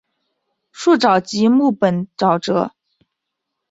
[0.71, 2.71] 树沼即木本沼泽。